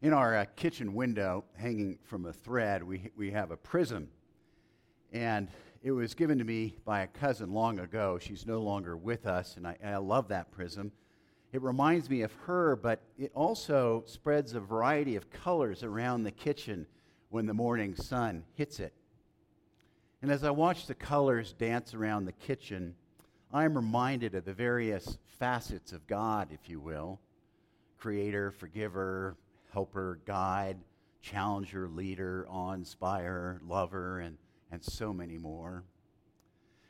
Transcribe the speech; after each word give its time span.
In 0.00 0.12
our 0.12 0.36
uh, 0.36 0.44
kitchen 0.54 0.94
window, 0.94 1.44
hanging 1.56 1.98
from 2.04 2.26
a 2.26 2.32
thread, 2.32 2.84
we, 2.84 3.10
we 3.16 3.32
have 3.32 3.50
a 3.50 3.56
prism. 3.56 4.08
And 5.12 5.48
it 5.82 5.90
was 5.90 6.14
given 6.14 6.38
to 6.38 6.44
me 6.44 6.76
by 6.84 7.00
a 7.00 7.08
cousin 7.08 7.52
long 7.52 7.80
ago. 7.80 8.16
She's 8.20 8.46
no 8.46 8.60
longer 8.60 8.96
with 8.96 9.26
us, 9.26 9.56
and 9.56 9.66
I, 9.66 9.76
I 9.84 9.96
love 9.96 10.28
that 10.28 10.52
prism. 10.52 10.92
It 11.52 11.62
reminds 11.62 12.08
me 12.08 12.22
of 12.22 12.32
her, 12.44 12.76
but 12.76 13.00
it 13.18 13.32
also 13.34 14.04
spreads 14.06 14.54
a 14.54 14.60
variety 14.60 15.16
of 15.16 15.30
colors 15.30 15.82
around 15.82 16.22
the 16.22 16.30
kitchen 16.30 16.86
when 17.30 17.46
the 17.46 17.54
morning 17.54 17.96
sun 17.96 18.44
hits 18.54 18.78
it. 18.78 18.92
And 20.22 20.30
as 20.30 20.44
I 20.44 20.50
watch 20.50 20.86
the 20.86 20.94
colors 20.94 21.54
dance 21.54 21.92
around 21.92 22.26
the 22.26 22.32
kitchen, 22.32 22.94
I 23.52 23.64
am 23.64 23.74
reminded 23.74 24.36
of 24.36 24.44
the 24.44 24.52
various 24.52 25.18
facets 25.40 25.92
of 25.92 26.06
God, 26.06 26.48
if 26.52 26.68
you 26.68 26.78
will 26.78 27.18
creator, 27.98 28.52
forgiver, 28.52 29.36
helper, 29.72 30.20
guide, 30.24 30.78
challenger, 31.20 31.88
leader, 31.88 32.46
awe 32.48 32.72
inspirer, 32.72 33.60
lover, 33.66 34.20
and, 34.20 34.36
and 34.70 34.82
so 34.82 35.12
many 35.12 35.38
more. 35.38 35.84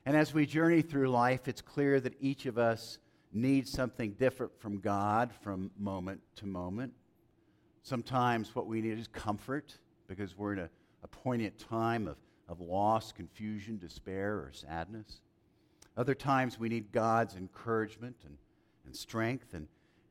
And 0.06 0.16
as 0.16 0.32
we 0.32 0.46
journey 0.46 0.82
through 0.82 1.10
life, 1.10 1.48
it's 1.48 1.60
clear 1.60 2.00
that 2.00 2.14
each 2.20 2.46
of 2.46 2.56
us 2.58 2.98
needs 3.32 3.70
something 3.70 4.12
different 4.12 4.58
from 4.58 4.78
God 4.80 5.32
from 5.42 5.70
moment 5.78 6.20
to 6.36 6.46
moment. 6.46 6.92
Sometimes 7.82 8.54
what 8.54 8.66
we 8.66 8.80
need 8.80 8.98
is 8.98 9.08
comfort 9.08 9.74
because 10.06 10.36
we're 10.36 10.54
in 10.54 10.58
a, 10.60 10.70
a 11.02 11.08
poignant 11.08 11.58
time 11.58 12.06
of, 12.06 12.16
of 12.48 12.60
loss, 12.60 13.12
confusion, 13.12 13.78
despair, 13.78 14.34
or 14.34 14.50
sadness. 14.52 15.20
Other 15.96 16.14
times 16.14 16.58
we 16.58 16.68
need 16.68 16.92
God's 16.92 17.34
encouragement 17.34 18.16
and, 18.24 18.36
and 18.86 18.96
strength. 18.96 19.52
And 19.52 19.68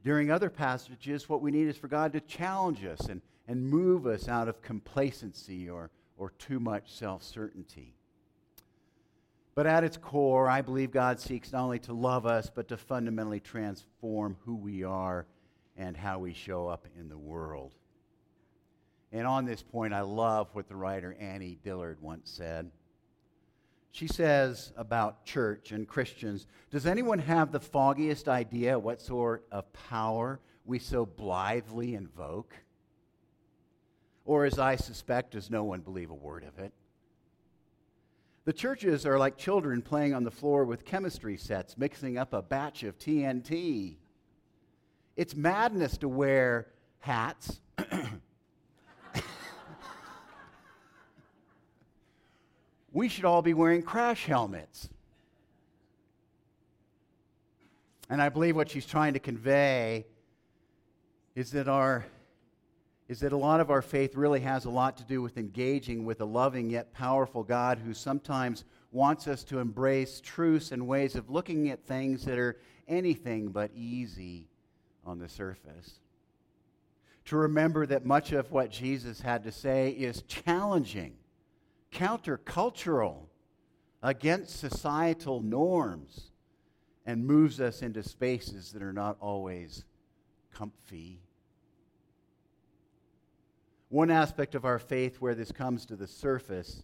during 0.07 0.31
other 0.31 0.49
passages, 0.49 1.27
what 1.27 1.41
we 1.41 1.51
need 1.51 1.67
is 1.67 1.75
for 1.75 1.89
God 1.89 2.13
to 2.13 2.21
challenge 2.21 2.85
us 2.85 3.01
and, 3.07 3.21
and 3.45 3.69
move 3.69 4.07
us 4.07 4.29
out 4.29 4.47
of 4.47 4.61
complacency 4.61 5.69
or, 5.69 5.91
or 6.15 6.31
too 6.39 6.61
much 6.61 6.89
self 6.89 7.21
certainty. 7.21 7.93
But 9.53 9.67
at 9.67 9.83
its 9.83 9.97
core, 9.97 10.49
I 10.49 10.61
believe 10.61 10.91
God 10.91 11.19
seeks 11.19 11.51
not 11.51 11.63
only 11.63 11.79
to 11.79 11.93
love 11.93 12.25
us, 12.25 12.49
but 12.49 12.69
to 12.69 12.77
fundamentally 12.77 13.41
transform 13.41 14.37
who 14.45 14.55
we 14.55 14.81
are 14.85 15.25
and 15.75 15.97
how 15.97 16.19
we 16.19 16.31
show 16.31 16.69
up 16.69 16.87
in 16.97 17.09
the 17.09 17.17
world. 17.17 17.75
And 19.11 19.27
on 19.27 19.43
this 19.43 19.61
point, 19.61 19.93
I 19.93 20.01
love 20.01 20.47
what 20.53 20.69
the 20.69 20.75
writer 20.77 21.17
Annie 21.19 21.59
Dillard 21.65 22.01
once 22.01 22.31
said. 22.31 22.71
She 23.91 24.07
says 24.07 24.71
about 24.77 25.25
church 25.25 25.71
and 25.71 25.87
Christians 25.87 26.45
Does 26.69 26.85
anyone 26.85 27.19
have 27.19 27.51
the 27.51 27.59
foggiest 27.59 28.27
idea 28.27 28.77
what 28.77 29.01
sort 29.01 29.45
of 29.51 29.71
power 29.73 30.39
we 30.65 30.79
so 30.79 31.05
blithely 31.05 31.95
invoke? 31.95 32.53
Or, 34.25 34.43
as 34.43 34.59
I 34.59 34.75
suspect, 34.75 35.31
does 35.31 35.49
no 35.49 35.63
one 35.63 35.79
believe 35.79 36.09
a 36.09 36.13
word 36.13 36.43
of 36.43 36.59
it? 36.59 36.73
The 38.43 38.53
churches 38.53 39.05
are 39.05 39.17
like 39.17 39.37
children 39.37 39.81
playing 39.81 40.13
on 40.13 40.23
the 40.23 40.31
floor 40.31 40.65
with 40.65 40.85
chemistry 40.85 41.37
sets, 41.37 41.77
mixing 41.77 42.17
up 42.17 42.33
a 42.33 42.41
batch 42.41 42.83
of 42.83 42.97
TNT. 42.97 43.95
It's 45.15 45.35
madness 45.35 45.97
to 45.97 46.07
wear 46.07 46.67
hats. 46.99 47.59
we 52.97 53.07
should 53.07 53.25
all 53.25 53.43
be 53.43 53.53
wearing 53.53 53.83
crash 53.83 54.25
helmets. 54.25 54.89
And 58.09 58.19
I 58.19 58.29
believe 58.29 58.55
what 58.55 58.71
she's 58.71 58.87
trying 58.87 59.13
to 59.13 59.19
convey 59.19 60.07
is 61.35 61.51
that 61.51 61.67
our 61.67 62.07
is 63.07 63.19
that 63.19 63.33
a 63.33 63.37
lot 63.37 63.59
of 63.59 63.69
our 63.69 63.83
faith 63.83 64.15
really 64.15 64.39
has 64.39 64.65
a 64.65 64.69
lot 64.71 64.97
to 64.97 65.03
do 65.03 65.21
with 65.21 65.37
engaging 65.37 66.05
with 66.05 66.21
a 66.21 66.25
loving 66.25 66.71
yet 66.71 66.91
powerful 66.91 67.43
God 67.43 67.77
who 67.77 67.93
sometimes 67.93 68.65
wants 68.91 69.27
us 69.27 69.43
to 69.43 69.59
embrace 69.59 70.19
truths 70.19 70.71
and 70.71 70.87
ways 70.87 71.15
of 71.15 71.29
looking 71.29 71.69
at 71.69 71.85
things 71.85 72.25
that 72.25 72.39
are 72.39 72.57
anything 72.87 73.49
but 73.49 73.69
easy 73.75 74.47
on 75.05 75.19
the 75.19 75.29
surface. 75.29 75.99
To 77.25 77.37
remember 77.37 77.85
that 77.85 78.05
much 78.05 78.31
of 78.31 78.51
what 78.51 78.71
Jesus 78.71 79.21
had 79.21 79.43
to 79.43 79.51
say 79.51 79.91
is 79.91 80.23
challenging, 80.23 81.13
countercultural, 81.97 83.25
against 84.03 84.59
societal 84.59 85.41
norms, 85.41 86.31
and 87.05 87.25
moves 87.25 87.59
us 87.59 87.81
into 87.81 88.03
spaces 88.03 88.71
that 88.71 88.83
are 88.83 88.93
not 88.93 89.17
always 89.19 89.85
comfy 90.53 91.19
one 93.89 94.11
aspect 94.11 94.53
of 94.53 94.65
our 94.65 94.79
faith 94.79 95.17
where 95.21 95.35
this 95.35 95.51
comes 95.51 95.85
to 95.85 95.95
the 95.95 96.07
surface 96.07 96.83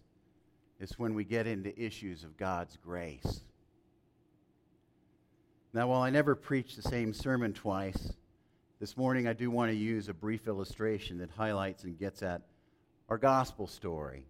is 0.80 0.98
when 0.98 1.14
we 1.14 1.24
get 1.24 1.46
into 1.46 1.78
issues 1.78 2.24
of 2.24 2.36
God's 2.38 2.78
grace. 2.78 3.42
Now, 5.74 5.88
while 5.88 6.00
I 6.00 6.08
never 6.08 6.34
preach 6.34 6.76
the 6.76 6.82
same 6.82 7.12
sermon 7.12 7.52
twice, 7.52 8.14
this 8.80 8.96
morning 8.96 9.28
I 9.28 9.34
do 9.34 9.50
want 9.50 9.70
to 9.70 9.76
use 9.76 10.08
a 10.08 10.14
brief 10.14 10.48
illustration 10.48 11.18
that 11.18 11.30
highlights 11.30 11.84
and 11.84 11.98
gets 11.98 12.22
at 12.22 12.42
our 13.10 13.18
gospel 13.18 13.66
story. 13.66 14.24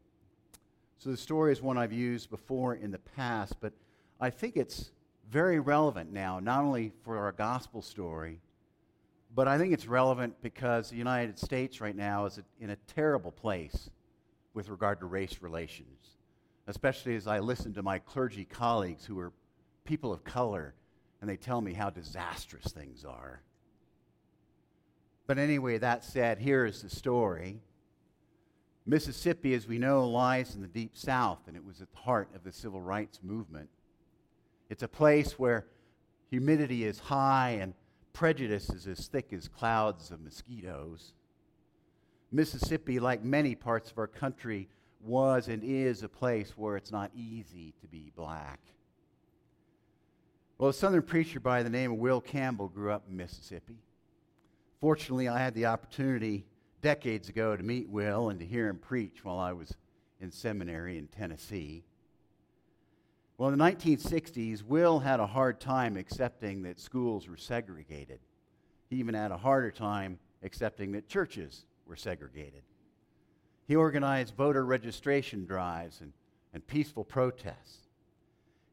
So, 1.04 1.10
the 1.10 1.18
story 1.18 1.52
is 1.52 1.60
one 1.60 1.76
I've 1.76 1.92
used 1.92 2.30
before 2.30 2.76
in 2.76 2.90
the 2.90 2.98
past, 2.98 3.60
but 3.60 3.74
I 4.18 4.30
think 4.30 4.56
it's 4.56 4.90
very 5.30 5.60
relevant 5.60 6.10
now, 6.10 6.40
not 6.40 6.64
only 6.64 6.92
for 7.02 7.18
our 7.18 7.30
gospel 7.30 7.82
story, 7.82 8.40
but 9.34 9.46
I 9.46 9.58
think 9.58 9.74
it's 9.74 9.86
relevant 9.86 10.40
because 10.40 10.88
the 10.88 10.96
United 10.96 11.38
States 11.38 11.78
right 11.78 11.94
now 11.94 12.24
is 12.24 12.40
in 12.58 12.70
a 12.70 12.76
terrible 12.94 13.32
place 13.32 13.90
with 14.54 14.70
regard 14.70 14.98
to 15.00 15.04
race 15.04 15.42
relations, 15.42 16.16
especially 16.68 17.16
as 17.16 17.26
I 17.26 17.38
listen 17.40 17.74
to 17.74 17.82
my 17.82 17.98
clergy 17.98 18.46
colleagues 18.46 19.04
who 19.04 19.18
are 19.18 19.34
people 19.84 20.10
of 20.10 20.24
color 20.24 20.72
and 21.20 21.28
they 21.28 21.36
tell 21.36 21.60
me 21.60 21.74
how 21.74 21.90
disastrous 21.90 22.72
things 22.72 23.04
are. 23.04 23.42
But 25.26 25.36
anyway, 25.36 25.76
that 25.76 26.02
said, 26.02 26.38
here 26.38 26.64
is 26.64 26.80
the 26.80 26.88
story. 26.88 27.60
Mississippi, 28.86 29.54
as 29.54 29.66
we 29.66 29.78
know, 29.78 30.06
lies 30.06 30.54
in 30.54 30.60
the 30.60 30.68
deep 30.68 30.96
south, 30.96 31.40
and 31.46 31.56
it 31.56 31.64
was 31.64 31.80
at 31.80 31.90
the 31.90 31.98
heart 31.98 32.28
of 32.34 32.44
the 32.44 32.52
civil 32.52 32.80
rights 32.80 33.20
movement. 33.22 33.70
It's 34.68 34.82
a 34.82 34.88
place 34.88 35.38
where 35.38 35.66
humidity 36.30 36.84
is 36.84 36.98
high 36.98 37.58
and 37.60 37.74
prejudice 38.12 38.68
is 38.70 38.86
as 38.86 39.06
thick 39.08 39.32
as 39.32 39.48
clouds 39.48 40.10
of 40.10 40.20
mosquitoes. 40.20 41.14
Mississippi, 42.30 43.00
like 43.00 43.22
many 43.22 43.54
parts 43.54 43.90
of 43.90 43.98
our 43.98 44.06
country, 44.06 44.68
was 45.00 45.48
and 45.48 45.62
is 45.62 46.02
a 46.02 46.08
place 46.08 46.52
where 46.56 46.76
it's 46.76 46.92
not 46.92 47.10
easy 47.14 47.74
to 47.80 47.86
be 47.86 48.12
black. 48.16 48.60
Well, 50.58 50.70
a 50.70 50.74
southern 50.74 51.02
preacher 51.02 51.40
by 51.40 51.62
the 51.62 51.70
name 51.70 51.92
of 51.92 51.98
Will 51.98 52.20
Campbell 52.20 52.68
grew 52.68 52.90
up 52.90 53.04
in 53.08 53.16
Mississippi. 53.16 53.78
Fortunately, 54.80 55.28
I 55.28 55.38
had 55.38 55.54
the 55.54 55.66
opportunity 55.66 56.46
decades 56.84 57.30
ago 57.30 57.56
to 57.56 57.62
meet 57.62 57.88
Will 57.88 58.28
and 58.28 58.38
to 58.38 58.44
hear 58.44 58.68
him 58.68 58.76
preach 58.76 59.24
while 59.24 59.38
I 59.38 59.54
was 59.54 59.74
in 60.20 60.30
seminary 60.30 60.98
in 60.98 61.06
Tennessee. 61.06 61.82
Well, 63.38 63.48
in 63.48 63.58
the 63.58 63.64
1960s, 63.64 64.62
Will 64.62 64.98
had 64.98 65.18
a 65.18 65.26
hard 65.26 65.60
time 65.60 65.96
accepting 65.96 66.62
that 66.64 66.78
schools 66.78 67.26
were 67.26 67.38
segregated. 67.38 68.20
He 68.90 68.96
even 68.96 69.14
had 69.14 69.30
a 69.30 69.38
harder 69.38 69.70
time 69.70 70.18
accepting 70.42 70.92
that 70.92 71.08
churches 71.08 71.64
were 71.86 71.96
segregated. 71.96 72.64
He 73.66 73.76
organized 73.76 74.34
voter 74.36 74.66
registration 74.66 75.46
drives 75.46 76.02
and, 76.02 76.12
and 76.52 76.66
peaceful 76.66 77.02
protests. 77.02 77.88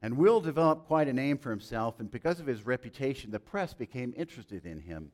And 0.01 0.17
Will 0.17 0.41
developed 0.41 0.85
quite 0.85 1.07
a 1.07 1.13
name 1.13 1.37
for 1.37 1.49
himself, 1.49 2.01
and 2.01 2.11
because 2.11 2.41
of 2.41 2.45
his 2.45 2.65
reputation, 2.65 3.31
the 3.31 3.39
press 3.39 3.73
became 3.73 4.13
interested 4.17 4.65
in 4.65 4.81
him. 4.81 5.13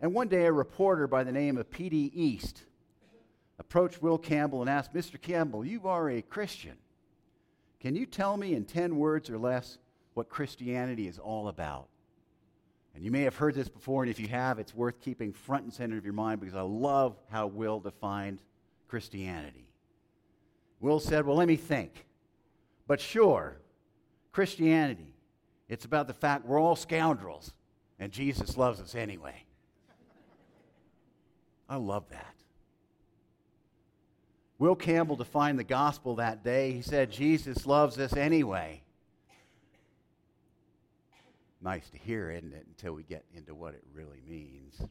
And 0.00 0.12
one 0.12 0.28
day, 0.28 0.46
a 0.46 0.52
reporter 0.52 1.06
by 1.06 1.24
the 1.24 1.32
name 1.32 1.56
of 1.56 1.70
P.D. 1.70 2.12
East 2.14 2.62
approached 3.58 4.02
Will 4.02 4.18
Campbell 4.18 4.60
and 4.60 4.68
asked, 4.68 4.92
Mr. 4.92 5.20
Campbell, 5.20 5.64
you 5.64 5.86
are 5.86 6.10
a 6.10 6.22
Christian. 6.22 6.76
Can 7.80 7.94
you 7.94 8.06
tell 8.06 8.36
me 8.36 8.54
in 8.54 8.64
10 8.64 8.96
words 8.96 9.30
or 9.30 9.38
less 9.38 9.78
what 10.14 10.28
Christianity 10.28 11.06
is 11.06 11.18
all 11.18 11.48
about? 11.48 11.88
And 12.94 13.04
you 13.04 13.10
may 13.10 13.22
have 13.22 13.36
heard 13.36 13.54
this 13.54 13.68
before, 13.68 14.02
and 14.02 14.10
if 14.10 14.20
you 14.20 14.28
have, 14.28 14.58
it's 14.58 14.74
worth 14.74 15.00
keeping 15.00 15.32
front 15.32 15.64
and 15.64 15.72
center 15.72 15.98
of 15.98 16.04
your 16.04 16.14
mind 16.14 16.40
because 16.40 16.54
I 16.54 16.62
love 16.62 17.16
how 17.30 17.46
Will 17.46 17.80
defined 17.80 18.38
Christianity. 18.88 19.66
Will 20.80 21.00
said, 21.00 21.26
Well, 21.26 21.36
let 21.36 21.48
me 21.48 21.56
think. 21.56 22.06
But 22.86 23.00
sure, 23.00 23.56
Christianity, 24.32 25.14
it's 25.68 25.84
about 25.84 26.06
the 26.06 26.14
fact 26.14 26.46
we're 26.46 26.60
all 26.60 26.76
scoundrels, 26.76 27.52
and 27.98 28.12
Jesus 28.12 28.56
loves 28.56 28.80
us 28.80 28.94
anyway. 28.94 29.43
I 31.74 31.76
love 31.76 32.04
that. 32.10 32.36
Will 34.60 34.76
Campbell 34.76 35.16
defined 35.16 35.58
the 35.58 35.64
gospel 35.64 36.14
that 36.14 36.44
day. 36.44 36.70
He 36.70 36.82
said, 36.82 37.10
Jesus 37.10 37.66
loves 37.66 37.98
us 37.98 38.12
anyway. 38.12 38.80
Nice 41.60 41.90
to 41.90 41.98
hear, 41.98 42.30
isn't 42.30 42.52
it, 42.52 42.64
until 42.68 42.92
we 42.92 43.02
get 43.02 43.24
into 43.34 43.56
what 43.56 43.74
it 43.74 43.82
really 43.92 44.20
means. 44.24 44.82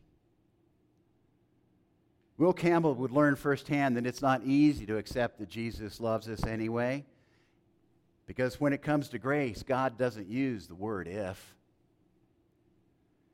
Will 2.38 2.52
Campbell 2.52 2.96
would 2.96 3.12
learn 3.12 3.38
firsthand 3.38 3.96
that 3.96 4.06
it's 4.06 4.22
not 4.22 4.44
easy 4.44 4.86
to 4.88 4.98
accept 4.98 5.40
that 5.40 5.48
Jesus 5.48 6.02
loves 6.02 6.28
us 6.28 6.46
anyway. 6.46 7.06
Because 8.28 8.60
when 8.60 8.74
it 8.74 8.82
comes 8.82 9.08
to 9.10 9.20
grace, 9.20 9.64
God 9.64 9.98
doesn't 9.98 10.28
use 10.28 10.68
the 10.68 10.76
word 10.76 11.08
if. 11.08 11.56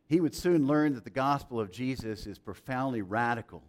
He 0.10 0.20
would 0.20 0.34
soon 0.34 0.66
learn 0.66 0.96
that 0.96 1.04
the 1.04 1.12
gospel 1.12 1.60
of 1.60 1.72
Jesus 1.72 2.26
is 2.26 2.40
profoundly 2.40 3.04
radical 3.04 3.62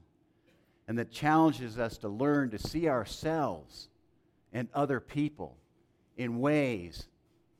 and 0.89 0.99
that 0.99 1.13
challenges 1.13 1.79
us 1.79 1.99
to 1.99 2.09
learn 2.09 2.51
to 2.51 2.59
see 2.59 2.89
ourselves 2.89 3.91
and 4.51 4.67
other 4.75 5.01
people 5.01 5.59
in 6.17 6.41
ways 6.41 7.07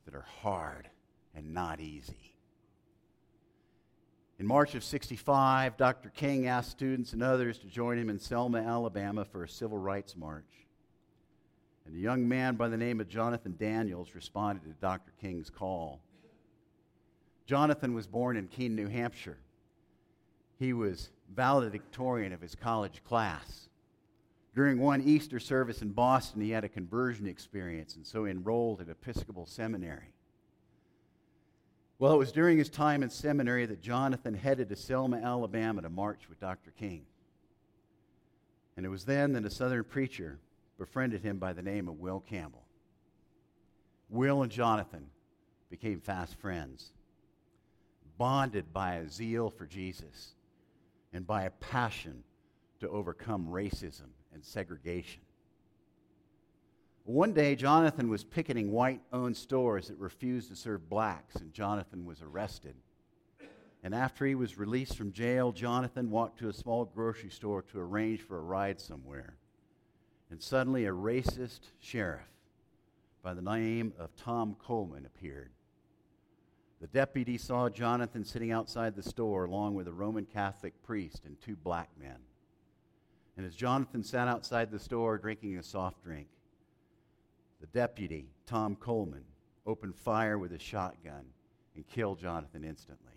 that 0.05 0.15
are 0.15 0.25
hard 0.41 0.89
and 1.35 1.53
not 1.53 1.79
easy. 1.79 2.33
In 4.39 4.47
March 4.47 4.73
of 4.73 4.83
65, 4.83 5.77
Dr. 5.77 6.09
King 6.09 6.47
asked 6.47 6.71
students 6.71 7.13
and 7.13 7.21
others 7.21 7.59
to 7.59 7.67
join 7.67 7.99
him 7.99 8.09
in 8.09 8.17
Selma, 8.17 8.57
Alabama 8.57 9.23
for 9.23 9.43
a 9.43 9.49
civil 9.49 9.77
rights 9.77 10.17
march. 10.17 10.65
And 11.85 11.95
a 11.95 11.99
young 11.99 12.27
man 12.27 12.55
by 12.55 12.67
the 12.67 12.77
name 12.77 12.99
of 12.99 13.07
Jonathan 13.07 13.55
Daniels 13.59 14.15
responded 14.15 14.63
to 14.63 14.73
Dr. 14.81 15.11
King's 15.21 15.51
call. 15.51 16.01
Jonathan 17.51 17.93
was 17.93 18.07
born 18.07 18.37
in 18.37 18.47
Keene, 18.47 18.77
New 18.77 18.87
Hampshire. 18.87 19.37
He 20.57 20.71
was 20.71 21.09
valedictorian 21.35 22.31
of 22.31 22.39
his 22.39 22.55
college 22.55 23.03
class. 23.03 23.67
During 24.55 24.79
one 24.79 25.01
Easter 25.01 25.37
service 25.37 25.81
in 25.81 25.89
Boston, 25.89 26.41
he 26.41 26.51
had 26.51 26.63
a 26.63 26.69
conversion 26.69 27.27
experience 27.27 27.97
and 27.97 28.07
so 28.07 28.25
enrolled 28.25 28.79
at 28.79 28.87
Episcopal 28.87 29.45
Seminary. 29.45 30.13
Well, 31.99 32.13
it 32.13 32.19
was 32.19 32.31
during 32.31 32.57
his 32.57 32.69
time 32.69 33.03
in 33.03 33.09
seminary 33.09 33.65
that 33.65 33.81
Jonathan 33.81 34.33
headed 34.33 34.69
to 34.69 34.77
Selma, 34.77 35.17
Alabama 35.17 35.81
to 35.81 35.89
march 35.89 36.29
with 36.29 36.39
Dr. 36.39 36.71
King. 36.71 37.01
And 38.77 38.85
it 38.85 38.89
was 38.89 39.03
then 39.03 39.33
that 39.33 39.43
a 39.43 39.49
Southern 39.49 39.83
preacher 39.83 40.39
befriended 40.77 41.21
him 41.21 41.37
by 41.37 41.51
the 41.51 41.61
name 41.61 41.89
of 41.89 41.99
Will 41.99 42.21
Campbell. 42.21 42.63
Will 44.07 44.41
and 44.41 44.49
Jonathan 44.53 45.07
became 45.69 45.99
fast 45.99 46.39
friends, 46.39 46.93
bonded 48.21 48.71
by 48.71 48.97
a 48.97 49.09
zeal 49.09 49.49
for 49.49 49.65
Jesus 49.65 50.35
and 51.11 51.25
by 51.25 51.41
a 51.45 51.49
passion 51.49 52.23
to 52.79 52.87
overcome 52.87 53.47
racism 53.47 54.09
and 54.31 54.45
segregation. 54.45 55.21
One 57.05 57.33
day, 57.33 57.55
Jonathan 57.55 58.11
was 58.11 58.23
picketing 58.23 58.71
white 58.71 59.01
owned 59.11 59.35
stores 59.35 59.87
that 59.87 59.97
refused 59.97 60.49
to 60.49 60.55
serve 60.55 60.87
blacks, 60.87 61.37
and 61.37 61.51
Jonathan 61.51 62.05
was 62.05 62.21
arrested. 62.21 62.75
And 63.83 63.95
after 63.95 64.27
he 64.27 64.35
was 64.35 64.55
released 64.55 64.95
from 64.95 65.11
jail, 65.11 65.51
Jonathan 65.51 66.11
walked 66.11 66.37
to 66.41 66.49
a 66.49 66.53
small 66.53 66.85
grocery 66.85 67.31
store 67.31 67.63
to 67.71 67.79
arrange 67.79 68.21
for 68.21 68.37
a 68.37 68.43
ride 68.43 68.79
somewhere. 68.79 69.33
And 70.29 70.39
suddenly, 70.39 70.85
a 70.85 70.91
racist 70.91 71.61
sheriff 71.79 72.21
by 73.23 73.33
the 73.33 73.41
name 73.41 73.93
of 73.97 74.15
Tom 74.15 74.55
Coleman 74.63 75.07
appeared. 75.07 75.49
The 76.81 76.87
deputy 76.87 77.37
saw 77.37 77.69
Jonathan 77.69 78.25
sitting 78.25 78.51
outside 78.51 78.95
the 78.95 79.03
store 79.03 79.45
along 79.45 79.75
with 79.75 79.87
a 79.87 79.93
Roman 79.93 80.25
Catholic 80.25 80.73
priest 80.81 81.25
and 81.25 81.39
two 81.39 81.55
black 81.55 81.89
men. 81.99 82.17
And 83.37 83.45
as 83.45 83.53
Jonathan 83.53 84.03
sat 84.03 84.27
outside 84.27 84.71
the 84.71 84.79
store 84.79 85.19
drinking 85.19 85.57
a 85.57 85.63
soft 85.63 86.03
drink, 86.03 86.27
the 87.59 87.67
deputy, 87.67 88.25
Tom 88.47 88.75
Coleman, 88.75 89.23
opened 89.67 89.95
fire 89.95 90.39
with 90.39 90.53
a 90.53 90.59
shotgun 90.59 91.25
and 91.75 91.87
killed 91.87 92.19
Jonathan 92.19 92.63
instantly. 92.63 93.13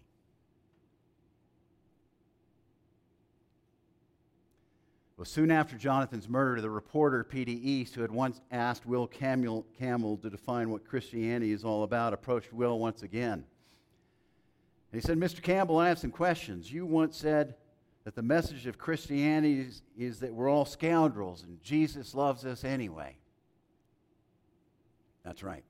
Well, 5.16 5.24
soon 5.24 5.50
after 5.50 5.78
Jonathan's 5.78 6.28
murder, 6.28 6.60
the 6.60 6.68
reporter, 6.68 7.24
P.D. 7.24 7.50
East, 7.50 7.94
who 7.94 8.02
had 8.02 8.10
once 8.10 8.42
asked 8.50 8.84
Will 8.84 9.06
Campbell, 9.06 9.64
Campbell 9.78 10.18
to 10.18 10.28
define 10.28 10.68
what 10.68 10.84
Christianity 10.84 11.52
is 11.52 11.64
all 11.64 11.84
about, 11.84 12.12
approached 12.12 12.52
Will 12.52 12.78
once 12.78 13.02
again. 13.02 13.46
He 14.94 15.00
said, 15.00 15.18
Mr. 15.18 15.42
Campbell, 15.42 15.78
I 15.78 15.88
have 15.88 15.98
some 15.98 16.10
questions. 16.10 16.70
You 16.70 16.86
once 16.86 17.16
said 17.16 17.54
that 18.04 18.14
the 18.14 18.22
message 18.22 18.66
of 18.66 18.78
Christianity 18.78 19.60
is, 19.60 19.82
is 19.96 20.20
that 20.20 20.32
we're 20.32 20.48
all 20.48 20.64
scoundrels 20.64 21.42
and 21.42 21.62
Jesus 21.62 22.14
loves 22.14 22.44
us 22.44 22.64
anyway. 22.64 23.16
That's 25.24 25.42
right, 25.42 25.64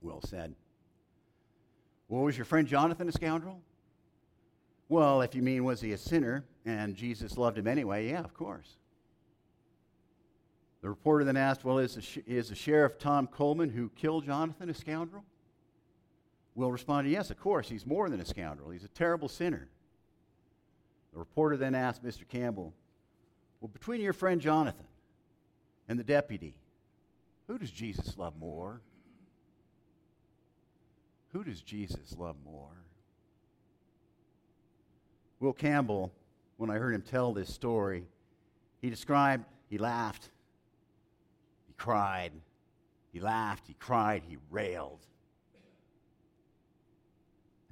Will 0.00 0.22
said. 0.22 0.54
Well, 2.08 2.22
was 2.22 2.38
your 2.38 2.44
friend 2.44 2.68
Jonathan 2.68 3.08
a 3.08 3.12
scoundrel? 3.12 3.60
Well, 4.88 5.22
if 5.22 5.34
you 5.34 5.42
mean 5.42 5.64
was 5.64 5.80
he 5.80 5.92
a 5.92 5.98
sinner 5.98 6.44
and 6.64 6.94
Jesus 6.94 7.36
loved 7.36 7.58
him 7.58 7.66
anyway, 7.66 8.08
yeah, 8.08 8.20
of 8.20 8.32
course. 8.32 8.76
The 10.82 10.88
reporter 10.88 11.24
then 11.24 11.36
asked, 11.36 11.64
Well, 11.64 11.78
is 11.78 11.94
the, 11.94 12.22
is 12.26 12.48
the 12.48 12.54
sheriff 12.54 12.98
Tom 12.98 13.26
Coleman 13.26 13.70
who 13.70 13.88
killed 13.96 14.26
Jonathan 14.26 14.68
a 14.68 14.74
scoundrel? 14.74 15.24
Will 16.54 16.70
responded, 16.70 17.10
Yes, 17.10 17.30
of 17.30 17.38
course. 17.38 17.68
He's 17.68 17.86
more 17.86 18.10
than 18.10 18.20
a 18.20 18.24
scoundrel. 18.24 18.70
He's 18.70 18.84
a 18.84 18.88
terrible 18.88 19.28
sinner. 19.28 19.68
The 21.12 21.18
reporter 21.18 21.56
then 21.56 21.74
asked 21.74 22.04
Mr. 22.04 22.26
Campbell, 22.28 22.72
Well, 23.60 23.68
between 23.68 24.00
your 24.00 24.12
friend 24.12 24.40
Jonathan 24.40 24.86
and 25.88 25.98
the 25.98 26.04
deputy, 26.04 26.54
who 27.46 27.58
does 27.58 27.70
Jesus 27.70 28.16
love 28.16 28.34
more? 28.38 28.80
Who 31.32 31.44
does 31.44 31.62
Jesus 31.62 32.14
love 32.18 32.36
more? 32.44 32.76
Will 35.40 35.52
Campbell, 35.52 36.12
when 36.56 36.70
I 36.70 36.74
heard 36.74 36.94
him 36.94 37.02
tell 37.02 37.32
this 37.32 37.52
story, 37.52 38.04
he 38.80 38.90
described, 38.90 39.44
he 39.68 39.78
laughed, 39.78 40.28
he 41.66 41.74
cried, 41.76 42.32
he 43.12 43.20
laughed, 43.20 43.66
he 43.66 43.74
cried, 43.74 44.22
he 44.28 44.36
railed. 44.50 45.00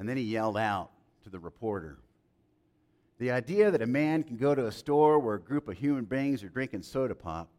And 0.00 0.08
then 0.08 0.16
he 0.16 0.22
yelled 0.22 0.56
out 0.56 0.90
to 1.24 1.30
the 1.30 1.38
reporter 1.38 1.98
The 3.18 3.30
idea 3.30 3.70
that 3.70 3.82
a 3.82 3.86
man 3.86 4.22
can 4.22 4.38
go 4.38 4.54
to 4.54 4.66
a 4.66 4.72
store 4.72 5.18
where 5.18 5.34
a 5.34 5.40
group 5.40 5.68
of 5.68 5.76
human 5.76 6.06
beings 6.06 6.42
are 6.42 6.48
drinking 6.48 6.82
soda 6.82 7.14
pop, 7.14 7.50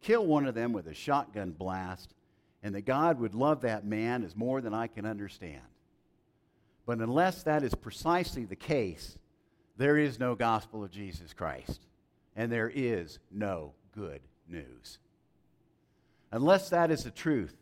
kill 0.00 0.24
one 0.24 0.46
of 0.46 0.54
them 0.54 0.72
with 0.72 0.86
a 0.86 0.94
shotgun 0.94 1.50
blast, 1.50 2.14
and 2.62 2.74
that 2.74 2.86
God 2.86 3.20
would 3.20 3.34
love 3.34 3.60
that 3.60 3.84
man 3.84 4.22
is 4.22 4.34
more 4.34 4.62
than 4.62 4.72
I 4.72 4.86
can 4.86 5.04
understand. 5.04 5.60
But 6.86 6.98
unless 6.98 7.42
that 7.42 7.62
is 7.62 7.74
precisely 7.74 8.46
the 8.46 8.56
case, 8.56 9.18
there 9.76 9.98
is 9.98 10.18
no 10.18 10.34
gospel 10.34 10.82
of 10.82 10.90
Jesus 10.90 11.34
Christ, 11.34 11.86
and 12.34 12.50
there 12.50 12.72
is 12.74 13.18
no 13.30 13.74
good 13.94 14.22
news. 14.48 14.98
Unless 16.30 16.70
that 16.70 16.90
is 16.90 17.04
the 17.04 17.10
truth, 17.10 17.54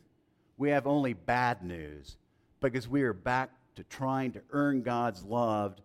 we 0.57 0.71
have 0.71 0.87
only 0.87 1.14
bad 1.14 1.64
news 1.64 2.16
because 2.61 2.87
we 2.87 3.02
are 3.02 3.12
back 3.12 3.50
to 3.80 3.84
trying 3.84 4.30
to 4.32 4.42
earn 4.50 4.82
God's 4.82 5.22
love, 5.25 5.76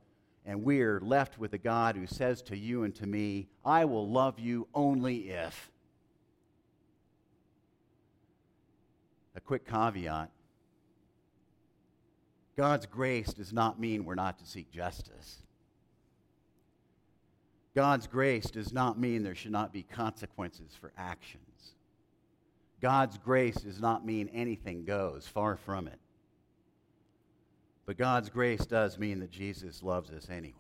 and 0.45 0.65
we 0.65 0.81
are 0.81 0.99
left 0.99 1.39
with 1.39 1.53
a 1.53 1.57
God 1.57 1.95
who 1.95 2.05
says 2.05 2.41
to 2.43 2.57
you 2.57 2.83
and 2.83 2.93
to 2.95 3.07
me, 3.07 3.47
I 3.63 3.85
will 3.85 4.09
love 4.09 4.37
you 4.37 4.67
only 4.73 5.29
if. 5.29 5.71
A 9.35 9.39
quick 9.39 9.65
caveat 9.65 10.29
God's 12.57 12.85
grace 12.85 13.33
does 13.33 13.53
not 13.53 13.79
mean 13.79 14.03
we're 14.03 14.15
not 14.15 14.39
to 14.39 14.45
seek 14.45 14.71
justice. 14.71 15.37
God's 17.75 18.07
grace 18.07 18.49
does 18.49 18.73
not 18.73 18.99
mean 18.99 19.23
there 19.23 19.35
should 19.35 19.51
not 19.51 19.73
be 19.73 19.83
consequences 19.83 20.71
for 20.79 20.91
actions. 20.97 21.75
God's 22.81 23.17
grace 23.17 23.55
does 23.55 23.79
not 23.79 24.05
mean 24.05 24.29
anything 24.33 24.83
goes, 24.83 25.27
far 25.27 25.55
from 25.55 25.87
it. 25.87 25.99
But 27.86 27.98
God's 27.98 28.30
grace 28.30 28.65
does 28.65 28.98
mean 28.98 29.20
that 29.20 29.30
Jesus 29.30 29.84
loves 29.84 30.10
us 30.10 30.30
anyway, 30.30 30.54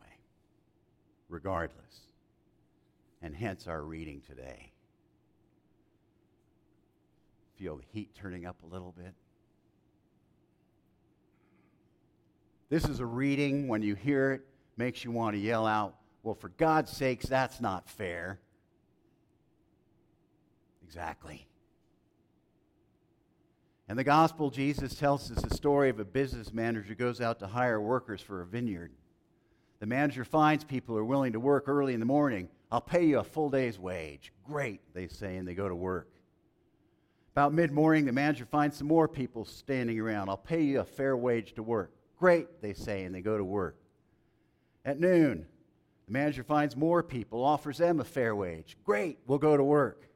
regardless. 1.27 2.01
And 3.21 3.35
hence 3.35 3.67
our 3.67 3.81
reading 3.81 4.21
today. 4.21 4.71
Feel 7.55 7.77
the 7.77 7.83
heat 7.91 8.13
turning 8.13 8.45
up 8.45 8.57
a 8.63 8.71
little 8.71 8.93
bit? 8.95 9.13
This 12.69 12.85
is 12.85 12.99
a 12.99 13.05
reading, 13.05 13.67
when 13.67 13.81
you 13.81 13.95
hear 13.95 14.33
it, 14.33 14.41
makes 14.77 15.03
you 15.03 15.11
want 15.11 15.35
to 15.35 15.39
yell 15.39 15.65
out, 15.65 15.95
well, 16.23 16.35
for 16.35 16.49
God's 16.49 16.91
sakes, 16.91 17.25
that's 17.25 17.61
not 17.61 17.87
fair. 17.89 18.39
Exactly. 20.83 21.47
In 23.87 23.97
the 23.97 24.03
gospel, 24.03 24.49
Jesus 24.49 24.95
tells 24.95 25.31
us 25.31 25.43
the 25.43 25.55
story 25.55 25.89
of 25.89 25.99
a 25.99 26.05
business 26.05 26.51
manager 26.51 26.87
who 26.87 26.95
goes 26.95 27.21
out 27.21 27.39
to 27.39 27.47
hire 27.47 27.79
workers 27.79 28.19
for 28.19 28.41
a 28.41 28.45
vineyard. 28.45 28.91
The 29.79 29.85
manager 29.85 30.25
finds 30.25 30.63
people 30.63 30.95
who 30.95 31.01
are 31.01 31.05
willing 31.05 31.33
to 31.33 31.39
work 31.39 31.65
early 31.67 31.93
in 31.93 31.99
the 31.99 32.05
morning. 32.05 32.49
I'll 32.71 32.81
pay 32.81 33.05
you 33.05 33.19
a 33.19 33.23
full 33.23 33.51
day's 33.51 33.77
wage. 33.77 34.33
Great, 34.43 34.81
they 34.95 35.07
say, 35.07 35.37
and 35.37 35.47
they 35.47 35.53
go 35.53 35.69
to 35.69 35.75
work. 35.75 36.09
About 37.33 37.53
mid 37.53 37.71
morning, 37.71 38.05
the 38.05 38.11
manager 38.11 38.45
finds 38.45 38.77
some 38.77 38.87
more 38.87 39.07
people 39.07 39.45
standing 39.45 39.99
around. 39.99 40.29
I'll 40.29 40.37
pay 40.37 40.63
you 40.63 40.79
a 40.79 40.83
fair 40.83 41.15
wage 41.15 41.53
to 41.55 41.63
work. 41.63 41.91
Great, 42.17 42.61
they 42.61 42.73
say, 42.73 43.03
and 43.03 43.13
they 43.13 43.21
go 43.21 43.37
to 43.37 43.43
work. 43.43 43.77
At 44.83 44.99
noon, 44.99 45.45
The 46.07 46.13
manager 46.13 46.43
finds 46.43 46.75
more 46.75 47.01
people, 47.03 47.43
offers 47.43 47.79
them 47.79 47.99
a 47.99 48.03
fair 48.03 48.35
wage. 48.35 48.77
Great, 48.83 49.19
we'll 49.27 49.39
go 49.39 49.57
to 49.57 49.63
work. 49.63 50.07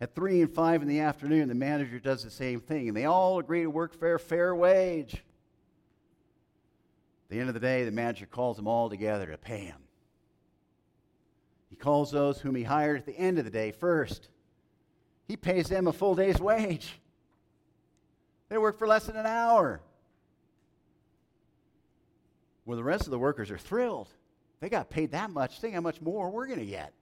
At 0.00 0.14
3 0.14 0.42
and 0.42 0.52
5 0.52 0.82
in 0.82 0.88
the 0.88 1.00
afternoon, 1.00 1.48
the 1.48 1.54
manager 1.54 1.98
does 1.98 2.24
the 2.24 2.30
same 2.30 2.60
thing, 2.60 2.88
and 2.88 2.96
they 2.96 3.04
all 3.04 3.38
agree 3.38 3.62
to 3.62 3.70
work 3.70 3.98
for 3.98 4.14
a 4.14 4.18
fair 4.18 4.54
wage. 4.54 5.14
At 5.14 5.20
the 7.30 7.40
end 7.40 7.48
of 7.48 7.54
the 7.54 7.60
day, 7.60 7.84
the 7.84 7.90
manager 7.90 8.26
calls 8.26 8.56
them 8.56 8.66
all 8.66 8.90
together 8.90 9.26
to 9.26 9.38
pay 9.38 9.66
them. 9.66 9.80
He 11.70 11.76
calls 11.76 12.10
those 12.10 12.40
whom 12.40 12.54
he 12.54 12.64
hired 12.64 12.98
at 12.98 13.06
the 13.06 13.18
end 13.18 13.38
of 13.38 13.44
the 13.44 13.50
day 13.50 13.72
first. 13.72 14.28
He 15.26 15.36
pays 15.36 15.68
them 15.68 15.86
a 15.86 15.92
full 15.92 16.14
day's 16.14 16.40
wage. 16.40 17.00
They 18.48 18.58
work 18.58 18.78
for 18.78 18.86
less 18.86 19.06
than 19.06 19.16
an 19.16 19.26
hour. 19.26 19.80
Well, 22.66 22.76
the 22.76 22.84
rest 22.84 23.04
of 23.04 23.10
the 23.10 23.18
workers 23.18 23.50
are 23.50 23.58
thrilled. 23.58 24.08
They 24.60 24.68
got 24.68 24.90
paid 24.90 25.12
that 25.12 25.30
much. 25.30 25.60
Think 25.60 25.74
how 25.74 25.80
much 25.80 26.00
more 26.00 26.30
we're 26.30 26.46
going 26.46 26.60
to 26.60 26.66
get. 26.66 26.92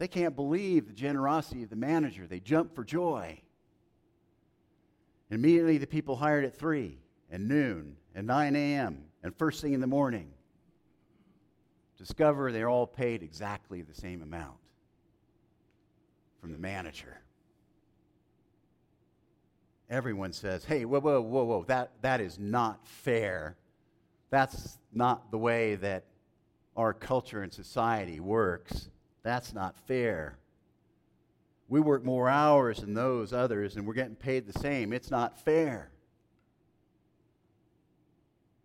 They 0.00 0.08
can't 0.08 0.34
believe 0.34 0.86
the 0.86 0.94
generosity 0.94 1.62
of 1.62 1.68
the 1.68 1.76
manager. 1.76 2.26
They 2.26 2.40
jump 2.40 2.74
for 2.74 2.84
joy. 2.84 3.38
Immediately, 5.30 5.76
the 5.76 5.86
people 5.86 6.16
hired 6.16 6.46
at 6.46 6.56
3 6.56 6.98
and 7.30 7.46
noon 7.46 7.96
and 8.14 8.26
9 8.26 8.56
a.m. 8.56 9.04
and 9.22 9.36
first 9.36 9.60
thing 9.60 9.74
in 9.74 9.80
the 9.80 9.86
morning 9.86 10.32
discover 11.98 12.50
they're 12.50 12.70
all 12.70 12.86
paid 12.86 13.22
exactly 13.22 13.82
the 13.82 13.92
same 13.92 14.22
amount 14.22 14.56
from 16.40 16.52
the 16.52 16.58
manager. 16.58 17.20
Everyone 19.90 20.32
says, 20.32 20.64
hey, 20.64 20.86
whoa, 20.86 21.00
whoa, 21.00 21.20
whoa, 21.20 21.44
whoa, 21.44 21.64
that, 21.64 21.90
that 22.00 22.22
is 22.22 22.38
not 22.38 22.86
fair. 22.88 23.54
That's 24.30 24.78
not 24.94 25.30
the 25.30 25.36
way 25.36 25.74
that 25.74 26.04
our 26.74 26.94
culture 26.94 27.42
and 27.42 27.52
society 27.52 28.18
works. 28.18 28.88
That's 29.22 29.52
not 29.52 29.76
fair. 29.86 30.38
We 31.68 31.80
work 31.80 32.04
more 32.04 32.28
hours 32.28 32.78
than 32.78 32.94
those 32.94 33.32
others, 33.32 33.76
and 33.76 33.86
we're 33.86 33.94
getting 33.94 34.16
paid 34.16 34.46
the 34.46 34.58
same. 34.58 34.92
It's 34.92 35.10
not 35.10 35.38
fair. 35.38 35.90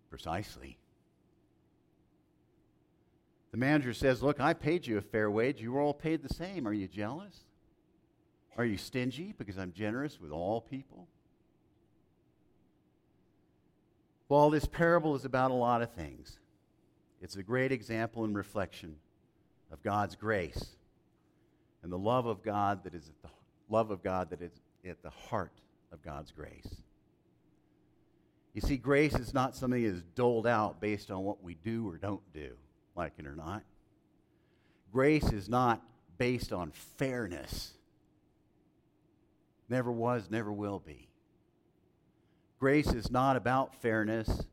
Precisely. 0.09 0.77
The 3.51 3.57
manager 3.57 3.93
says, 3.93 4.23
Look, 4.23 4.39
I 4.39 4.53
paid 4.53 4.87
you 4.87 4.97
a 4.97 5.01
fair 5.01 5.29
wage. 5.29 5.61
You 5.61 5.71
were 5.71 5.81
all 5.81 5.93
paid 5.93 6.23
the 6.23 6.33
same. 6.33 6.67
Are 6.67 6.73
you 6.73 6.87
jealous? 6.87 7.41
Are 8.57 8.65
you 8.65 8.77
stingy 8.77 9.33
because 9.37 9.57
I'm 9.57 9.73
generous 9.73 10.19
with 10.19 10.31
all 10.31 10.61
people? 10.61 11.07
Well, 14.29 14.49
this 14.49 14.65
parable 14.65 15.15
is 15.15 15.25
about 15.25 15.51
a 15.51 15.55
lot 15.55 15.81
of 15.81 15.91
things. 15.91 16.39
It's 17.21 17.35
a 17.35 17.43
great 17.43 17.71
example 17.71 18.23
and 18.23 18.35
reflection 18.35 18.95
of 19.71 19.81
God's 19.83 20.15
grace 20.15 20.65
and 21.83 21.91
the 21.91 21.97
love 21.97 22.25
of 22.25 22.43
God 22.43 22.83
that 22.83 22.93
is 22.93 23.09
at 23.09 23.21
the 23.21 23.29
love 23.69 23.91
of 23.91 24.03
God 24.03 24.29
that 24.29 24.41
is 24.41 24.51
at 24.87 25.01
the 25.01 25.09
heart 25.09 25.61
of 25.91 26.01
God's 26.03 26.31
grace. 26.31 26.81
You 28.53 28.61
see, 28.61 28.77
grace 28.77 29.15
is 29.15 29.33
not 29.33 29.55
something 29.55 29.83
that 29.83 29.87
is 29.87 30.01
doled 30.15 30.47
out 30.47 30.79
based 30.79 31.11
on 31.11 31.23
what 31.23 31.43
we 31.43 31.55
do 31.55 31.87
or 31.87 31.97
don't 31.97 32.21
do, 32.33 32.53
like 32.95 33.13
it 33.17 33.27
or 33.27 33.35
not. 33.35 33.63
Grace 34.93 35.31
is 35.31 35.49
not 35.49 35.81
based 36.17 36.53
on 36.53 36.71
fairness. 36.71 37.73
Never 39.67 39.91
was, 39.91 40.29
never 40.29 40.53
will 40.53 40.79
be. 40.79 41.09
Grace 42.59 42.87
is 42.93 43.11
not 43.11 43.35
about 43.35 43.75
fairness 43.75 44.45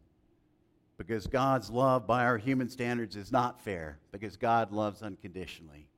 because 1.02 1.26
God's 1.26 1.68
love 1.68 2.06
by 2.06 2.24
our 2.24 2.38
human 2.38 2.68
standards 2.68 3.16
is 3.16 3.32
not 3.32 3.60
fair 3.60 3.98
because 4.12 4.36
God 4.36 4.70
loves 4.70 5.02
unconditionally. 5.02 5.88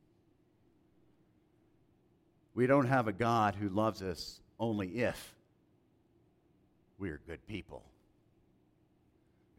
We 2.54 2.66
don't 2.66 2.86
have 2.86 3.06
a 3.06 3.12
God 3.12 3.54
who 3.54 3.68
loves 3.68 4.00
us 4.00 4.40
only 4.58 4.88
if 4.88 5.34
we 6.98 7.10
are 7.10 7.20
good 7.26 7.46
people. 7.46 7.82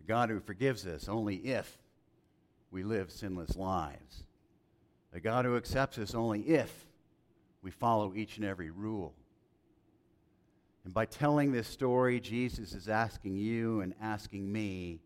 A 0.04 0.08
God 0.08 0.32
who 0.32 0.40
forgives 0.40 0.88
us 0.88 1.08
only 1.08 1.36
if 1.36 1.78
we 2.72 2.82
live 2.82 3.12
sinless 3.12 3.56
lives. 3.56 4.24
A 5.14 5.20
God 5.20 5.46
who 5.46 5.58
accepts 5.58 6.00
us 6.00 6.16
only 6.16 6.42
if 6.42 6.88
we 7.62 7.70
follow 7.70 8.16
each 8.16 8.38
and 8.38 8.48
every 8.48 8.72
rule. 8.72 9.14
And 10.86 10.94
by 10.94 11.06
telling 11.06 11.52
this 11.52 11.68
story, 11.68 12.20
Jesus 12.20 12.74
is 12.74 12.90
asking 12.90 13.38
you 13.38 13.82
and 13.82 13.94
asking 14.02 14.52
me 14.52 15.02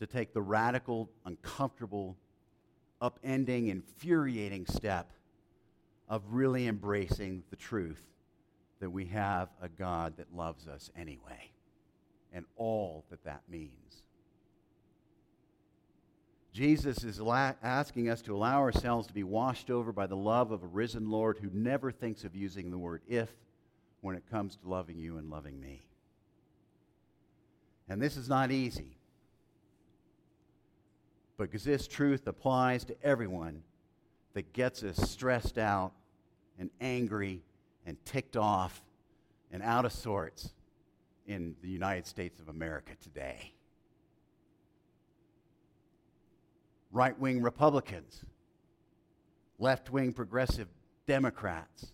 to 0.00 0.06
take 0.06 0.32
the 0.32 0.42
radical, 0.42 1.10
uncomfortable, 1.24 2.16
upending, 3.00 3.68
infuriating 3.68 4.66
step 4.66 5.12
of 6.08 6.22
really 6.30 6.66
embracing 6.66 7.42
the 7.50 7.56
truth 7.56 8.02
that 8.80 8.90
we 8.90 9.06
have 9.06 9.48
a 9.62 9.68
God 9.68 10.14
that 10.18 10.34
loves 10.34 10.68
us 10.68 10.90
anyway, 10.96 11.50
and 12.32 12.44
all 12.56 13.04
that 13.10 13.24
that 13.24 13.42
means. 13.48 14.02
Jesus 16.52 17.04
is 17.04 17.20
asking 17.62 18.08
us 18.08 18.22
to 18.22 18.34
allow 18.34 18.60
ourselves 18.60 19.06
to 19.08 19.12
be 19.12 19.24
washed 19.24 19.70
over 19.70 19.92
by 19.92 20.06
the 20.06 20.16
love 20.16 20.52
of 20.52 20.62
a 20.62 20.66
risen 20.66 21.10
Lord 21.10 21.38
who 21.38 21.50
never 21.52 21.90
thinks 21.90 22.24
of 22.24 22.34
using 22.34 22.70
the 22.70 22.78
word 22.78 23.02
if 23.06 23.30
when 24.00 24.16
it 24.16 24.30
comes 24.30 24.56
to 24.56 24.68
loving 24.68 24.98
you 24.98 25.18
and 25.18 25.28
loving 25.30 25.60
me. 25.60 25.82
And 27.88 28.00
this 28.00 28.16
is 28.16 28.28
not 28.28 28.50
easy 28.50 28.95
because 31.44 31.64
this 31.64 31.86
truth 31.86 32.26
applies 32.26 32.84
to 32.84 32.96
everyone 33.02 33.62
that 34.34 34.52
gets 34.52 34.82
us 34.82 34.96
stressed 35.10 35.58
out 35.58 35.92
and 36.58 36.70
angry 36.80 37.42
and 37.84 38.02
ticked 38.04 38.36
off 38.36 38.82
and 39.52 39.62
out 39.62 39.84
of 39.84 39.92
sorts 39.92 40.50
in 41.26 41.54
the 41.62 41.68
United 41.68 42.06
States 42.06 42.40
of 42.40 42.48
America 42.48 42.92
today. 43.02 43.52
Right 46.90 47.18
wing 47.18 47.42
Republicans, 47.42 48.24
left 49.58 49.90
wing 49.90 50.12
progressive 50.12 50.68
Democrats, 51.06 51.92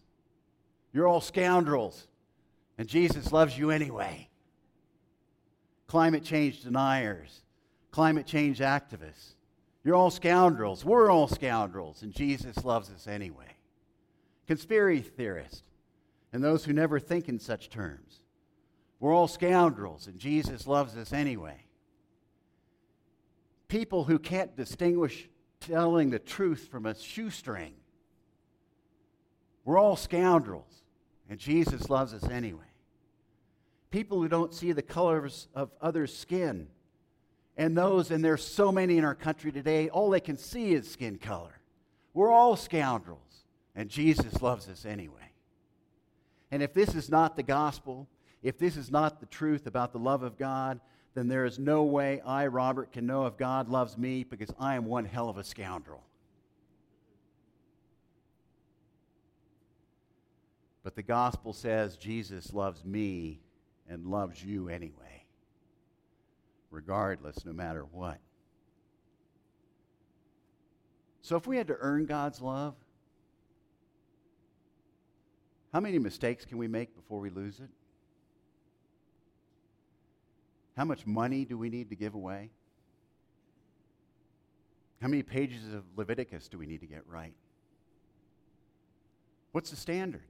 you're 0.92 1.08
all 1.08 1.20
scoundrels, 1.20 2.06
and 2.78 2.86
Jesus 2.86 3.32
loves 3.32 3.56
you 3.56 3.70
anyway. 3.70 4.28
Climate 5.86 6.24
change 6.24 6.62
deniers, 6.62 7.42
climate 7.92 8.26
change 8.26 8.58
activists, 8.58 9.34
you're 9.84 9.94
all 9.94 10.10
scoundrels. 10.10 10.84
We're 10.84 11.10
all 11.10 11.28
scoundrels, 11.28 12.02
and 12.02 12.12
Jesus 12.12 12.64
loves 12.64 12.90
us 12.90 13.06
anyway. 13.06 13.56
Conspiracy 14.48 15.02
theorists, 15.02 15.62
and 16.32 16.42
those 16.42 16.64
who 16.64 16.72
never 16.72 16.98
think 16.98 17.28
in 17.28 17.38
such 17.38 17.70
terms. 17.70 18.20
We're 18.98 19.14
all 19.14 19.28
scoundrels, 19.28 20.08
and 20.08 20.18
Jesus 20.18 20.66
loves 20.66 20.96
us 20.96 21.12
anyway. 21.12 21.66
People 23.68 24.04
who 24.04 24.18
can't 24.18 24.56
distinguish 24.56 25.28
telling 25.60 26.10
the 26.10 26.18
truth 26.18 26.68
from 26.70 26.86
a 26.86 26.94
shoestring. 26.94 27.74
We're 29.64 29.78
all 29.78 29.96
scoundrels. 29.96 30.82
And 31.32 31.40
Jesus 31.40 31.88
loves 31.88 32.12
us 32.12 32.28
anyway. 32.28 32.66
People 33.90 34.20
who 34.20 34.28
don't 34.28 34.52
see 34.52 34.72
the 34.72 34.82
colors 34.82 35.48
of 35.54 35.70
others' 35.80 36.14
skin. 36.14 36.68
And 37.56 37.76
those, 37.76 38.10
and 38.10 38.24
there's 38.24 38.44
so 38.44 38.72
many 38.72 38.98
in 38.98 39.04
our 39.04 39.14
country 39.14 39.52
today, 39.52 39.88
all 39.88 40.10
they 40.10 40.20
can 40.20 40.36
see 40.36 40.72
is 40.72 40.90
skin 40.90 41.18
color. 41.18 41.60
We're 42.14 42.30
all 42.30 42.56
scoundrels. 42.56 43.20
And 43.74 43.88
Jesus 43.88 44.42
loves 44.42 44.68
us 44.68 44.84
anyway. 44.84 45.32
And 46.50 46.62
if 46.62 46.74
this 46.74 46.94
is 46.94 47.08
not 47.08 47.36
the 47.36 47.42
gospel, 47.42 48.08
if 48.42 48.58
this 48.58 48.76
is 48.76 48.90
not 48.90 49.20
the 49.20 49.26
truth 49.26 49.66
about 49.66 49.92
the 49.92 49.98
love 49.98 50.22
of 50.22 50.36
God, 50.36 50.80
then 51.14 51.28
there 51.28 51.44
is 51.44 51.58
no 51.58 51.84
way 51.84 52.20
I, 52.24 52.46
Robert, 52.46 52.92
can 52.92 53.06
know 53.06 53.26
if 53.26 53.36
God 53.36 53.68
loves 53.68 53.98
me 53.98 54.24
because 54.24 54.50
I 54.58 54.76
am 54.76 54.86
one 54.86 55.04
hell 55.04 55.28
of 55.28 55.36
a 55.36 55.44
scoundrel. 55.44 56.02
But 60.82 60.96
the 60.96 61.02
gospel 61.02 61.52
says 61.52 61.96
Jesus 61.96 62.52
loves 62.52 62.84
me 62.84 63.40
and 63.88 64.06
loves 64.06 64.42
you 64.42 64.68
anyway, 64.68 65.11
regardless, 66.72 67.44
no 67.44 67.52
matter 67.52 67.84
what. 67.84 68.18
So 71.20 71.36
if 71.36 71.46
we 71.46 71.56
had 71.56 71.68
to 71.68 71.76
earn 71.78 72.06
God's 72.06 72.40
love, 72.40 72.74
how 75.72 75.78
many 75.78 75.98
mistakes 75.98 76.44
can 76.44 76.58
we 76.58 76.66
make 76.66 76.96
before 76.96 77.20
we 77.20 77.30
lose 77.30 77.60
it? 77.60 77.70
How 80.76 80.84
much 80.84 81.06
money 81.06 81.44
do 81.44 81.56
we 81.56 81.68
need 81.68 81.90
to 81.90 81.96
give 81.96 82.14
away? 82.14 82.50
How 85.00 85.08
many 85.08 85.22
pages 85.22 85.72
of 85.72 85.84
Leviticus 85.96 86.48
do 86.48 86.58
we 86.58 86.66
need 86.66 86.80
to 86.80 86.86
get 86.86 87.06
right? 87.06 87.34
What's 89.52 89.70
the 89.70 89.76
standard? 89.76 90.22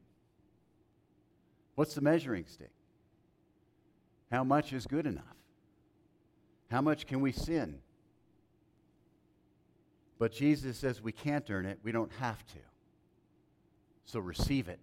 What's 1.74 1.94
the 1.94 2.00
measuring 2.00 2.46
stick? 2.46 2.72
How 4.30 4.44
much 4.44 4.72
is 4.72 4.86
good 4.86 5.06
enough? 5.06 5.24
How 6.72 6.80
much 6.80 7.06
can 7.06 7.20
we 7.20 7.32
sin? 7.32 7.80
But 10.18 10.32
Jesus 10.32 10.78
says 10.78 11.02
we 11.02 11.12
can't 11.12 11.48
earn 11.50 11.66
it, 11.66 11.78
we 11.82 11.92
don't 11.92 12.10
have 12.18 12.44
to. 12.46 12.58
So 14.06 14.20
receive 14.20 14.68
it 14.68 14.80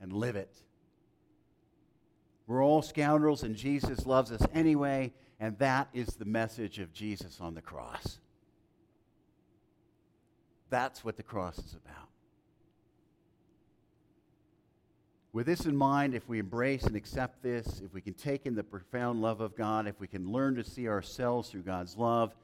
and 0.00 0.10
live 0.10 0.36
it. 0.36 0.50
We're 2.46 2.64
all 2.64 2.80
scoundrels, 2.80 3.42
and 3.42 3.54
Jesus 3.54 4.06
loves 4.06 4.32
us 4.32 4.40
anyway, 4.54 5.12
and 5.38 5.58
that 5.58 5.88
is 5.92 6.06
the 6.14 6.24
message 6.24 6.78
of 6.78 6.94
Jesus 6.94 7.42
on 7.42 7.54
the 7.54 7.60
cross. 7.60 8.20
That's 10.70 11.04
what 11.04 11.18
the 11.18 11.22
cross 11.22 11.58
is 11.58 11.74
about. 11.74 12.08
With 15.32 15.46
this 15.46 15.66
in 15.66 15.76
mind, 15.76 16.14
if 16.14 16.28
we 16.28 16.38
embrace 16.38 16.84
and 16.84 16.96
accept 16.96 17.42
this, 17.42 17.80
if 17.84 17.92
we 17.92 18.00
can 18.00 18.14
take 18.14 18.46
in 18.46 18.54
the 18.54 18.62
profound 18.62 19.20
love 19.20 19.40
of 19.40 19.54
God, 19.54 19.86
if 19.86 20.00
we 20.00 20.06
can 20.06 20.32
learn 20.32 20.54
to 20.56 20.64
see 20.64 20.88
ourselves 20.88 21.50
through 21.50 21.62
God's 21.62 21.96
love, 21.96 22.34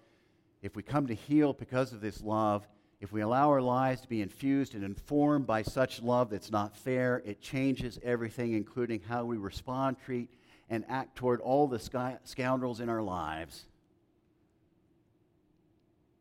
if 0.62 0.76
we 0.76 0.82
come 0.82 1.06
to 1.06 1.14
heal 1.14 1.52
because 1.54 1.92
of 1.92 2.00
this 2.00 2.22
love, 2.22 2.68
if 3.00 3.10
we 3.12 3.22
allow 3.22 3.50
our 3.50 3.60
lives 3.60 4.02
to 4.02 4.08
be 4.08 4.22
infused 4.22 4.74
and 4.74 4.84
informed 4.84 5.46
by 5.46 5.62
such 5.62 6.02
love 6.02 6.30
that's 6.30 6.50
not 6.50 6.76
fair, 6.76 7.22
it 7.24 7.40
changes 7.40 7.98
everything, 8.02 8.52
including 8.52 9.00
how 9.00 9.24
we 9.24 9.36
respond, 9.36 9.96
treat, 10.04 10.30
and 10.70 10.84
act 10.88 11.16
toward 11.16 11.40
all 11.40 11.66
the 11.66 11.78
scoundrels 12.24 12.80
in 12.80 12.88
our 12.88 13.02
lives. 13.02 13.66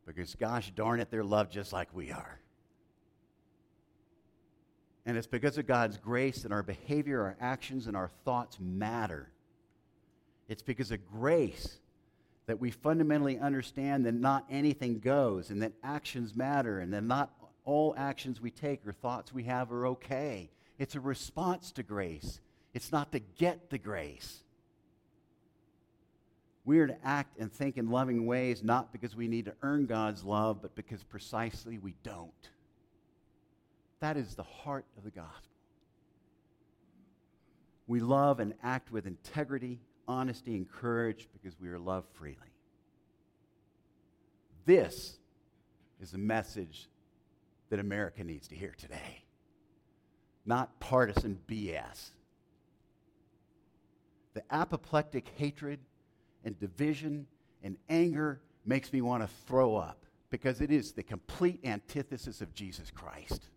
Because, 0.06 0.34
gosh 0.34 0.70
darn 0.74 1.00
it, 1.00 1.10
they're 1.10 1.24
loved 1.24 1.52
just 1.52 1.72
like 1.72 1.88
we 1.94 2.10
are. 2.10 2.38
And 5.06 5.16
it's 5.16 5.26
because 5.26 5.58
of 5.58 5.66
God's 5.66 5.98
grace 5.98 6.42
that 6.42 6.52
our 6.52 6.62
behavior, 6.62 7.22
our 7.22 7.36
actions, 7.40 7.86
and 7.86 7.96
our 7.96 8.10
thoughts 8.24 8.58
matter. 8.58 9.30
It's 10.48 10.62
because 10.62 10.90
of 10.90 11.06
grace 11.06 11.78
that 12.46 12.60
we 12.60 12.70
fundamentally 12.70 13.38
understand 13.38 14.04
that 14.06 14.14
not 14.14 14.44
anything 14.50 14.98
goes 14.98 15.50
and 15.50 15.62
that 15.62 15.72
actions 15.82 16.34
matter 16.34 16.80
and 16.80 16.92
that 16.92 17.04
not 17.04 17.30
all 17.64 17.94
actions 17.96 18.40
we 18.40 18.50
take 18.50 18.86
or 18.86 18.92
thoughts 18.92 19.32
we 19.32 19.44
have 19.44 19.72
are 19.72 19.86
okay. 19.86 20.50
It's 20.78 20.94
a 20.94 21.00
response 21.00 21.72
to 21.72 21.82
grace, 21.82 22.40
it's 22.72 22.92
not 22.92 23.12
to 23.12 23.20
get 23.20 23.70
the 23.70 23.78
grace. 23.78 24.40
We 26.66 26.78
are 26.78 26.86
to 26.86 26.96
act 27.04 27.38
and 27.38 27.52
think 27.52 27.76
in 27.76 27.90
loving 27.90 28.26
ways 28.26 28.62
not 28.62 28.90
because 28.90 29.14
we 29.14 29.28
need 29.28 29.44
to 29.44 29.54
earn 29.62 29.84
God's 29.84 30.24
love, 30.24 30.62
but 30.62 30.74
because 30.74 31.02
precisely 31.02 31.76
we 31.76 31.94
don't. 32.02 32.32
That 34.04 34.18
is 34.18 34.34
the 34.34 34.42
heart 34.42 34.84
of 34.98 35.04
the 35.04 35.10
gospel. 35.10 35.50
We 37.86 38.00
love 38.00 38.38
and 38.38 38.52
act 38.62 38.92
with 38.92 39.06
integrity, 39.06 39.80
honesty, 40.06 40.56
and 40.56 40.70
courage 40.70 41.26
because 41.32 41.58
we 41.58 41.70
are 41.70 41.78
loved 41.78 42.08
freely. 42.12 42.36
This 44.66 45.16
is 46.02 46.10
the 46.10 46.18
message 46.18 46.90
that 47.70 47.80
America 47.80 48.22
needs 48.22 48.46
to 48.48 48.54
hear 48.54 48.74
today, 48.76 49.24
not 50.44 50.78
partisan 50.80 51.38
BS. 51.48 52.10
The 54.34 54.42
apoplectic 54.50 55.32
hatred 55.38 55.80
and 56.44 56.60
division 56.60 57.26
and 57.62 57.78
anger 57.88 58.42
makes 58.66 58.92
me 58.92 59.00
want 59.00 59.22
to 59.22 59.30
throw 59.46 59.76
up 59.76 60.04
because 60.28 60.60
it 60.60 60.70
is 60.70 60.92
the 60.92 61.02
complete 61.02 61.60
antithesis 61.64 62.42
of 62.42 62.52
Jesus 62.52 62.90
Christ. 62.90 63.48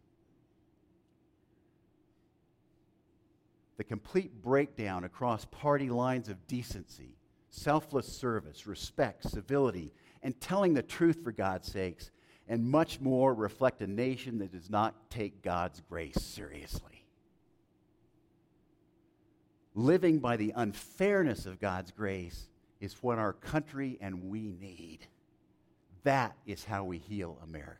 The 3.77 3.83
complete 3.83 4.41
breakdown 4.41 5.03
across 5.03 5.45
party 5.45 5.89
lines 5.89 6.29
of 6.29 6.47
decency, 6.47 7.15
selfless 7.49 8.07
service, 8.07 8.67
respect, 8.67 9.29
civility, 9.29 9.93
and 10.23 10.39
telling 10.41 10.73
the 10.73 10.81
truth 10.81 11.23
for 11.23 11.31
God's 11.31 11.71
sakes, 11.71 12.11
and 12.47 12.69
much 12.69 12.99
more 12.99 13.33
reflect 13.33 13.81
a 13.81 13.87
nation 13.87 14.39
that 14.39 14.51
does 14.51 14.69
not 14.69 15.09
take 15.09 15.43
God's 15.43 15.81
grace 15.89 16.21
seriously. 16.21 17.05
Living 19.75 20.17
by 20.17 20.37
the 20.37 20.53
unfairness 20.55 21.45
of 21.45 21.59
God's 21.59 21.91
grace 21.91 22.49
is 22.79 22.95
what 23.01 23.19
our 23.19 23.33
country 23.33 23.97
and 24.01 24.23
we 24.29 24.47
need. 24.47 25.05
That 26.03 26.35
is 26.47 26.63
how 26.63 26.83
we 26.85 26.97
heal 26.97 27.37
America. 27.43 27.77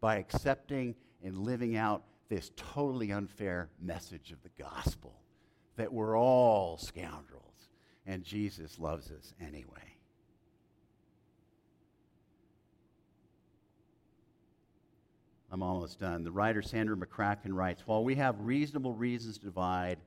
By 0.00 0.16
accepting 0.16 0.94
and 1.22 1.36
living 1.36 1.76
out 1.76 2.04
this 2.30 2.52
totally 2.56 3.10
unfair 3.10 3.68
message 3.82 4.30
of 4.30 4.40
the 4.42 4.62
gospel 4.62 5.20
that 5.76 5.92
we're 5.92 6.16
all 6.16 6.78
scoundrels 6.78 7.68
and 8.06 8.22
Jesus 8.22 8.78
loves 8.78 9.10
us 9.10 9.34
anyway. 9.40 9.96
I'm 15.52 15.62
almost 15.64 15.98
done. 15.98 16.22
The 16.22 16.30
writer 16.30 16.62
Sandra 16.62 16.96
McCracken 16.96 17.52
writes 17.52 17.82
While 17.84 18.04
we 18.04 18.14
have 18.14 18.40
reasonable 18.40 18.94
reasons 18.94 19.36
to 19.38 19.46
divide, 19.46 19.98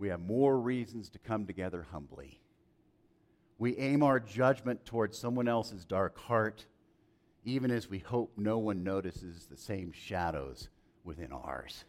we 0.00 0.08
have 0.08 0.20
more 0.20 0.58
reasons 0.58 1.08
to 1.10 1.20
come 1.20 1.46
together 1.46 1.86
humbly. 1.92 2.40
We 3.58 3.76
aim 3.76 4.02
our 4.02 4.18
judgment 4.18 4.84
towards 4.84 5.16
someone 5.16 5.46
else's 5.46 5.84
dark 5.84 6.18
heart, 6.18 6.66
even 7.44 7.70
as 7.70 7.88
we 7.88 8.00
hope 8.00 8.32
no 8.36 8.58
one 8.58 8.82
notices 8.82 9.46
the 9.46 9.56
same 9.56 9.92
shadows 9.92 10.68
within 11.04 11.32
ours. 11.32 11.84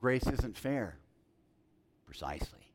Grace 0.00 0.26
isn't 0.26 0.56
fair, 0.56 0.98
precisely. 2.06 2.72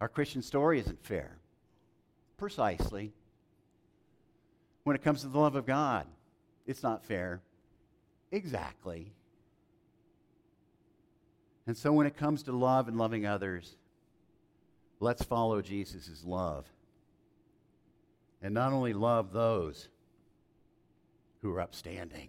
Our 0.00 0.08
Christian 0.08 0.42
story 0.42 0.78
isn't 0.80 1.02
fair, 1.02 1.38
precisely. 2.36 3.12
When 4.84 4.96
it 4.96 5.02
comes 5.02 5.22
to 5.22 5.28
the 5.28 5.38
love 5.38 5.56
of 5.56 5.66
God, 5.66 6.06
it's 6.66 6.82
not 6.82 7.04
fair, 7.04 7.40
exactly. 8.30 9.12
And 11.66 11.76
so 11.76 11.92
when 11.92 12.06
it 12.06 12.16
comes 12.16 12.42
to 12.44 12.52
love 12.52 12.88
and 12.88 12.98
loving 12.98 13.26
others, 13.26 13.76
let's 14.98 15.22
follow 15.22 15.62
Jesus' 15.62 16.24
love 16.26 16.66
and 18.42 18.54
not 18.54 18.72
only 18.72 18.92
love 18.92 19.32
those 19.32 19.88
who 21.42 21.54
are 21.54 21.60
upstanding, 21.60 22.28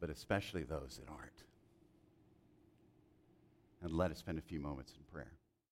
but 0.00 0.10
especially 0.10 0.62
those 0.62 1.00
that 1.00 1.10
aren't. 1.10 1.42
And 3.82 3.92
let 3.92 4.10
us 4.10 4.18
spend 4.18 4.38
a 4.38 4.42
few 4.42 4.60
moments 4.60 4.92
in 4.96 5.02
prayer. 5.12 5.35